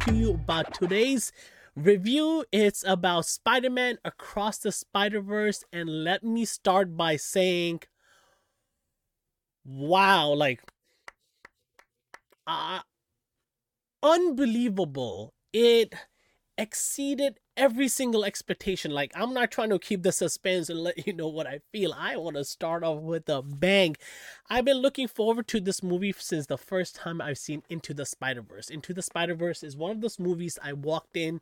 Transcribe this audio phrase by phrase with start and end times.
[0.00, 1.32] to you about today's
[1.74, 2.44] review.
[2.52, 5.64] It's about Spider Man Across the Spider Verse.
[5.72, 7.82] And let me start by saying,
[9.64, 10.60] wow, like,
[12.46, 12.80] uh,
[14.02, 15.34] unbelievable.
[15.52, 15.94] It
[16.56, 18.90] exceeded every single expectation.
[18.90, 21.94] Like, I'm not trying to keep the suspense and let you know what I feel.
[21.96, 23.96] I want to start off with a bang.
[24.48, 28.06] I've been looking forward to this movie since the first time I've seen Into the
[28.06, 28.70] Spider Verse.
[28.70, 31.40] Into the Spider Verse is one of those movies I walked in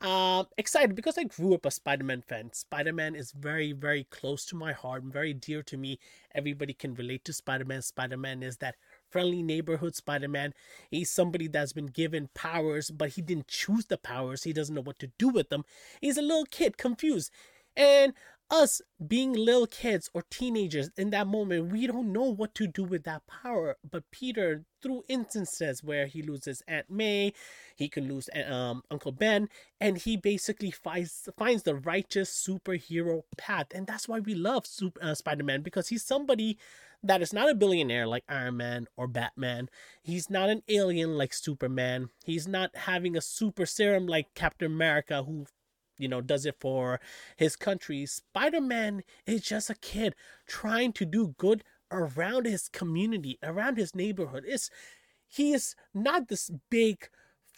[0.00, 2.52] um excited because I grew up a Spider-Man fan.
[2.52, 5.98] Spider-Man is very very close to my heart, and very dear to me.
[6.34, 7.82] Everybody can relate to Spider-Man.
[7.82, 8.76] Spider-Man is that
[9.10, 10.52] friendly neighborhood Spider Man.
[10.90, 14.44] He's somebody that's been given powers, but he didn't choose the powers.
[14.44, 15.64] He doesn't know what to do with them.
[16.00, 17.30] He's a little kid, confused.
[17.76, 18.14] And
[18.50, 22.82] us being little kids or teenagers in that moment, we don't know what to do
[22.84, 23.76] with that power.
[23.88, 27.32] But Peter, through instances where he loses Aunt May,
[27.76, 29.48] he can lose um, Uncle Ben,
[29.80, 35.02] and he basically finds finds the righteous superhero path, and that's why we love Super,
[35.02, 36.58] uh, Spider Man because he's somebody
[37.02, 39.68] that is not a billionaire like Iron Man or Batman.
[40.02, 42.08] He's not an alien like Superman.
[42.24, 45.46] He's not having a super serum like Captain America who
[45.98, 47.00] you know does it for
[47.36, 48.06] his country.
[48.06, 50.14] Spider-Man is just a kid
[50.46, 54.44] trying to do good around his community, around his neighborhood.
[54.46, 54.70] It's
[55.26, 57.08] he is not this big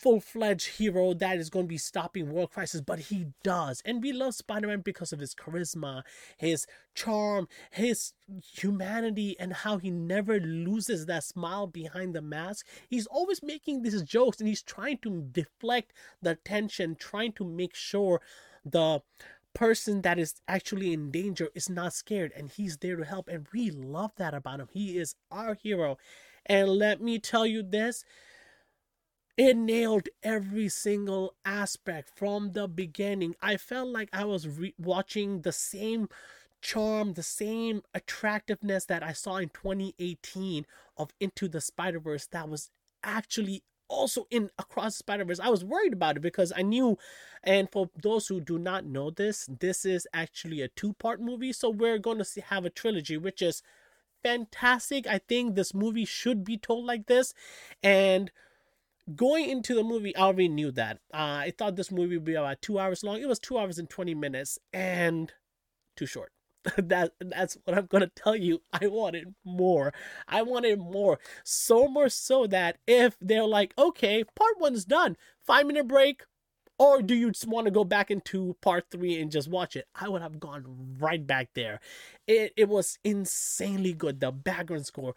[0.00, 3.82] full-fledged hero that is going to be stopping world crisis but he does.
[3.84, 6.02] And we love spider-man because of his charisma
[6.36, 8.14] his charm his
[8.54, 12.66] humanity and how he never loses that smile behind the mask.
[12.88, 17.74] He's always making these jokes and he's trying to deflect the attention trying to make
[17.74, 18.20] sure
[18.64, 19.02] the
[19.52, 23.46] person that is actually in danger is not scared and he's there to help and
[23.52, 24.68] we love that about him.
[24.72, 25.98] He is our hero.
[26.46, 28.04] And let me tell you this
[29.36, 33.34] it nailed every single aspect from the beginning.
[33.40, 36.08] I felt like I was re- watching the same
[36.60, 42.48] charm, the same attractiveness that I saw in 2018 of Into the Spider Verse that
[42.48, 42.70] was
[43.02, 45.40] actually also in Across the Spider Verse.
[45.40, 46.98] I was worried about it because I knew,
[47.42, 51.52] and for those who do not know this, this is actually a two part movie.
[51.52, 53.62] So we're going to see, have a trilogy, which is
[54.22, 55.06] fantastic.
[55.06, 57.34] I think this movie should be told like this.
[57.82, 58.30] And
[59.14, 60.98] going into the movie, I already knew that.
[61.12, 63.20] Uh, I thought this movie would be about two hours long.
[63.20, 65.32] It was two hours and 20 minutes and
[65.96, 66.32] too short.
[66.76, 68.60] that that's what I'm gonna tell you.
[68.72, 69.94] I wanted more.
[70.28, 71.18] I wanted more.
[71.42, 75.16] So more so that if they're like, okay, part one's done,
[75.46, 76.22] five minute break,
[76.78, 79.86] or do you just want to go back into part three and just watch it?
[79.94, 80.64] I would have gone
[80.98, 81.80] right back there.
[82.26, 84.20] It it was insanely good.
[84.20, 85.14] The background score,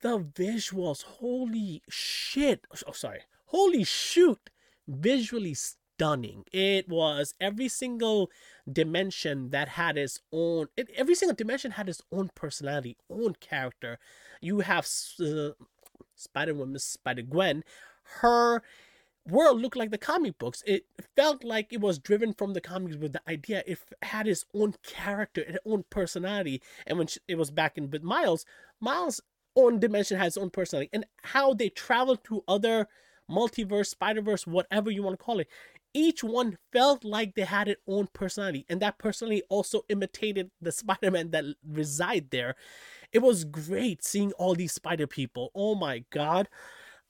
[0.00, 2.66] the visuals, holy shit.
[2.86, 3.20] Oh, sorry.
[3.46, 4.50] Holy shoot.
[4.86, 6.44] Visually stunning.
[6.52, 8.30] It was every single
[8.70, 13.98] dimension that had its own, it, every single dimension had its own personality, own character.
[14.40, 14.88] You have
[15.20, 15.50] uh,
[16.14, 17.64] Spider Woman, Spider Gwen.
[18.20, 18.62] Her
[19.26, 20.62] world looked like the comic books.
[20.66, 23.62] It felt like it was driven from the comics with the idea.
[23.66, 26.62] It had its own character, its own personality.
[26.86, 28.46] And when she, it was back in with Miles,
[28.80, 29.20] Miles
[29.58, 32.86] own dimension has its own personality and how they travel to other
[33.30, 35.48] multiverse spider-verse whatever you want to call it
[35.92, 40.72] each one felt like they had its own personality and that personality also imitated the
[40.72, 42.54] spider-man that reside there
[43.12, 46.48] it was great seeing all these spider people oh my god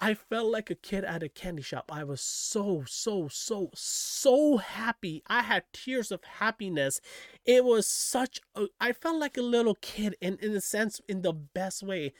[0.00, 1.90] I felt like a kid at a candy shop.
[1.92, 5.24] I was so, so, so, so happy.
[5.26, 7.00] I had tears of happiness.
[7.44, 11.22] It was such a, I felt like a little kid in, in a sense, in
[11.22, 12.12] the best way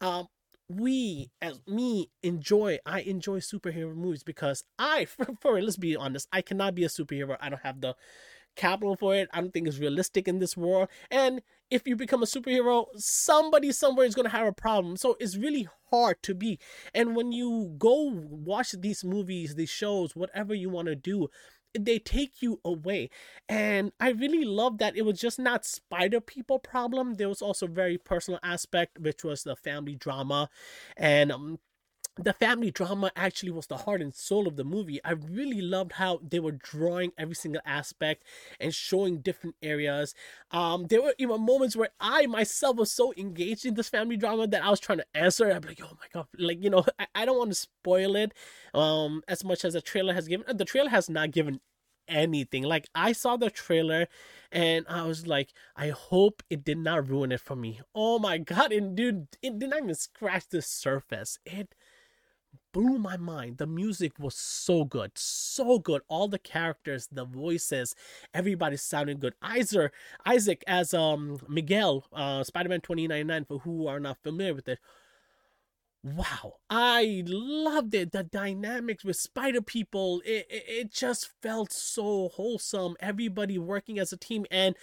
[0.00, 0.26] um,
[0.68, 6.28] we as me enjoy i enjoy superhero movies because i for, for let's be honest
[6.32, 7.36] i cannot be a superhero.
[7.40, 7.94] I don't have the
[8.56, 9.28] capital for it.
[9.32, 10.88] I don't think it's realistic in this world.
[11.10, 14.96] And if you become a superhero somebody somewhere is going to have a problem.
[14.96, 16.58] So it's really hard to be.
[16.94, 21.28] And when you go watch these movies these shows whatever you want to do
[21.78, 23.10] they take you away.
[23.48, 27.14] And i really love that it was just not spider people problem.
[27.14, 30.48] There was also very personal aspect which was the family drama.
[30.96, 31.58] And um,
[32.24, 35.00] the family drama actually was the heart and soul of the movie.
[35.04, 38.24] I really loved how they were drawing every single aspect
[38.58, 40.14] and showing different areas.
[40.50, 44.46] Um, there were even moments where I myself was so engaged in this family drama
[44.48, 45.50] that I was trying to answer.
[45.50, 48.32] I'm like, oh my god, like you know, I, I don't want to spoil it.
[48.74, 51.60] Um, as much as the trailer has given, the trailer has not given
[52.08, 52.64] anything.
[52.64, 54.08] Like I saw the trailer
[54.52, 57.80] and I was like, I hope it did not ruin it for me.
[57.94, 61.38] Oh my god, and dude, it did not even scratch the surface.
[61.46, 61.74] It
[62.72, 63.58] blew my mind.
[63.58, 66.02] The music was so good, so good.
[66.08, 67.94] All the characters, the voices,
[68.34, 69.34] everybody sounded good.
[69.42, 69.92] Isaac,
[70.26, 73.44] Isaac as um Miguel, uh, Spider-Man 2099.
[73.46, 74.78] For who are not familiar with it,
[76.02, 78.12] wow, I loved it.
[78.12, 82.96] The dynamics with Spider People, it, it, it just felt so wholesome.
[83.00, 84.76] Everybody working as a team, and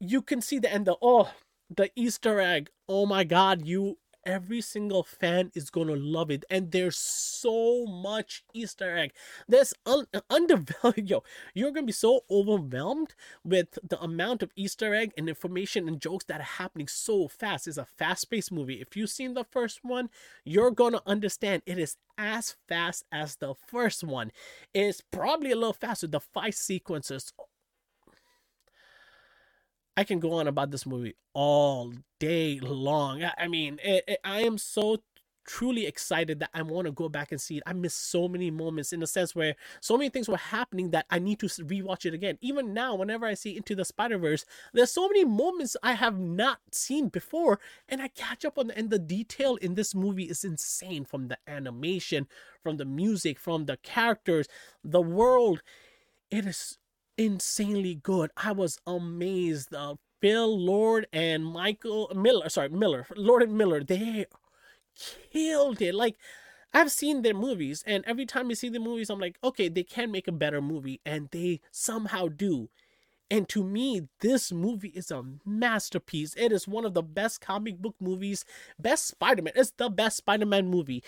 [0.00, 0.86] you can see the end.
[0.86, 1.30] The oh,
[1.74, 2.70] the Easter egg.
[2.88, 8.44] Oh my God, you every single fan is gonna love it and there's so much
[8.52, 9.12] easter egg.
[9.48, 11.22] There's un- undervalued yo
[11.54, 16.24] you're gonna be so overwhelmed with the amount of easter egg and information and jokes
[16.26, 17.68] that are happening so fast.
[17.68, 18.80] It's a fast-paced movie.
[18.80, 20.08] If you've seen the first one
[20.44, 24.30] you're gonna understand it is as fast as the first one.
[24.72, 26.06] It's probably a little faster.
[26.06, 27.32] The fight sequences
[29.96, 33.24] I can go on about this movie all day long.
[33.38, 34.98] I mean, it, it, I am so
[35.46, 37.62] truly excited that I want to go back and see it.
[37.66, 41.06] I miss so many moments in the sense where so many things were happening that
[41.10, 42.38] I need to rewatch it again.
[42.40, 46.18] Even now, whenever I see Into the Spider Verse, there's so many moments I have
[46.18, 48.70] not seen before, and I catch up on.
[48.70, 52.26] And the detail in this movie is insane from the animation,
[52.62, 54.48] from the music, from the characters,
[54.82, 55.62] the world.
[56.30, 56.78] It is
[57.16, 58.30] insanely good.
[58.36, 59.74] I was amazed.
[59.74, 64.26] Uh, Phil Lord and Michael Miller, sorry, Miller, Lord and Miller, they
[65.32, 65.94] killed it.
[65.94, 66.16] Like,
[66.72, 69.84] I've seen their movies, and every time you see the movies, I'm like, okay, they
[69.84, 72.70] can make a better movie, and they somehow do.
[73.30, 76.34] And to me, this movie is a masterpiece.
[76.36, 78.44] It is one of the best comic book movies,
[78.78, 79.54] best Spider Man.
[79.56, 81.02] It's the best Spider Man movie.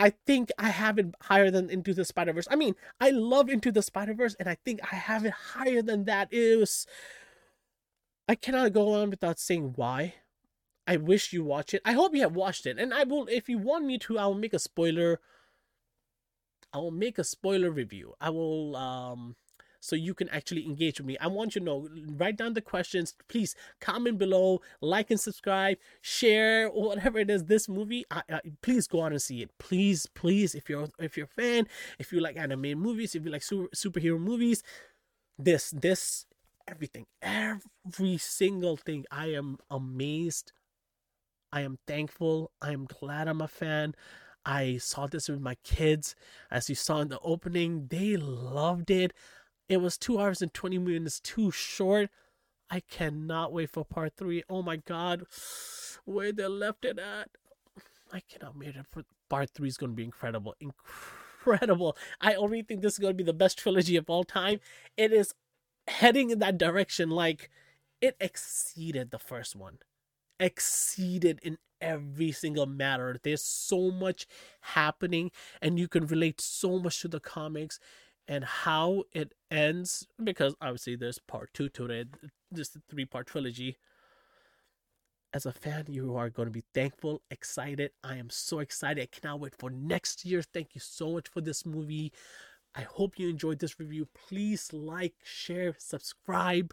[0.00, 2.48] I think I have it higher than Into the Spider Verse.
[2.50, 5.82] I mean, I love Into the Spider Verse, and I think I have it higher
[5.82, 6.32] than that.
[6.32, 6.86] It was.
[8.26, 10.14] I cannot go on without saying why.
[10.86, 11.82] I wish you watch it.
[11.84, 13.26] I hope you have watched it, and I will.
[13.28, 15.20] If you want me to, I will make a spoiler.
[16.72, 18.14] I will make a spoiler review.
[18.20, 19.36] I will um
[19.80, 21.16] so you can actually engage with me.
[21.18, 23.14] I want you to know, write down the questions.
[23.28, 27.44] Please comment below, like and subscribe, share whatever it is.
[27.46, 29.50] This movie, I, I, please go out and see it.
[29.58, 31.66] Please, please, if you're if you're a fan,
[31.98, 34.62] if you like anime movies, if you like super, superhero movies,
[35.38, 36.26] this this
[36.68, 39.04] everything, every single thing.
[39.10, 40.52] I am amazed.
[41.52, 42.52] I am thankful.
[42.62, 43.94] I am glad I'm a fan.
[44.44, 46.14] I saw this with my kids.
[46.50, 49.12] As you saw in the opening, they loved it.
[49.70, 52.10] It was two hours and 20 minutes too short.
[52.68, 54.42] I cannot wait for part three.
[54.50, 55.26] Oh my god,
[56.04, 57.30] where they left it at.
[58.12, 60.56] I cannot wait for part three is going to be incredible.
[60.60, 61.96] Incredible.
[62.20, 64.58] I already think this is going to be the best trilogy of all time.
[64.96, 65.34] It is
[65.86, 67.08] heading in that direction.
[67.08, 67.48] Like,
[68.00, 69.78] it exceeded the first one,
[70.40, 73.18] exceeded in every single matter.
[73.22, 74.26] There's so much
[74.62, 75.30] happening,
[75.62, 77.78] and you can relate so much to the comics
[78.30, 82.08] and how it ends because obviously there's part two to it
[82.50, 83.76] this three part trilogy.
[85.34, 87.90] As a fan you are going to be thankful excited.
[88.02, 89.02] I am so excited.
[89.02, 90.42] I cannot wait for next year.
[90.42, 92.12] Thank you so much for this movie.
[92.74, 94.06] I hope you enjoyed this review.
[94.14, 96.72] Please like share subscribe.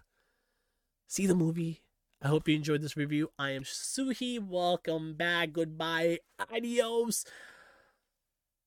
[1.08, 1.82] See the movie.
[2.22, 3.32] I hope you enjoyed this review.
[3.40, 4.40] I am Suhe.
[4.40, 5.54] Welcome back.
[5.54, 6.20] Goodbye.
[6.40, 7.26] Adios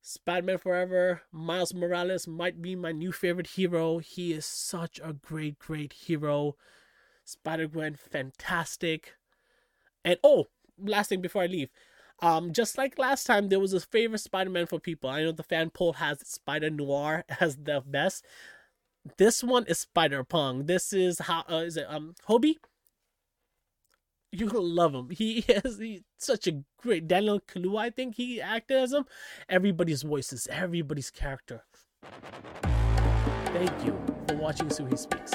[0.02, 3.98] Spider Man Forever, Miles Morales might be my new favorite hero.
[3.98, 6.56] He is such a great, great hero.
[7.24, 9.14] Spider Gwen, fantastic.
[10.04, 10.46] And oh,
[10.78, 11.70] last thing before I leave.
[12.22, 15.08] Um, just like last time, there was a favorite Spider Man for people.
[15.10, 18.24] I know the fan poll has Spider Noir as the best.
[19.16, 20.66] This one is Spider Punk.
[20.66, 22.56] This is how uh, is it um Hobie?
[24.32, 25.10] You're gonna love him.
[25.10, 27.78] He he's such a great Daniel Kaluuya.
[27.78, 29.04] I think he acted as him.
[29.48, 31.64] Everybody's voices, everybody's character.
[33.52, 35.32] Thank you for watching Suhe Speaks.